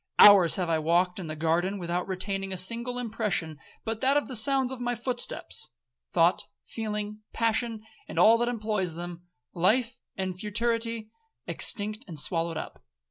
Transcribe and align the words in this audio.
Hours 0.17 0.55
have 0.55 0.67
I 0.67 0.79
walked 0.79 1.19
in 1.19 1.27
the 1.27 1.35
garden, 1.35 1.77
without 1.77 2.07
retaining 2.07 2.51
a 2.51 2.57
single 2.57 2.97
impression 2.97 3.59
but 3.85 4.01
that 4.01 4.17
of 4.17 4.27
the 4.27 4.35
sounds 4.35 4.71
of 4.71 4.81
my 4.81 4.95
footsteps;—thought, 4.95 6.47
feeling, 6.65 7.19
passion, 7.33 7.83
and 8.07 8.17
all 8.17 8.39
that 8.39 8.47
employs 8.49 8.95
them,—life 8.95 9.99
and 10.17 10.35
futurity, 10.39 11.11
extinct 11.45 12.03
and 12.07 12.19
swallowed 12.19 12.57
up. 12.57 12.79